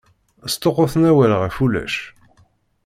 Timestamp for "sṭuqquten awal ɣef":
0.53-1.55